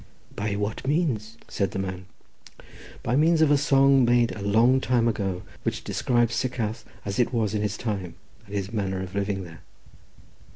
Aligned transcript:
"By 0.35 0.55
what 0.55 0.87
means?" 0.87 1.37
said 1.47 1.69
the 1.69 1.77
man. 1.77 2.07
"By 3.03 3.15
means 3.15 3.39
of 3.43 3.51
a 3.51 3.55
song 3.57 4.03
made 4.03 4.31
a 4.31 4.41
long 4.41 4.81
time 4.81 5.07
ago, 5.07 5.43
which 5.61 5.83
describes 5.83 6.33
Sycharth 6.33 6.83
as 7.05 7.19
it 7.19 7.31
was 7.31 7.53
in 7.53 7.61
his 7.61 7.77
time, 7.77 8.15
and 8.47 8.55
his 8.55 8.73
manner 8.73 9.03
of 9.03 9.13
living 9.13 9.43
there." 9.43 9.61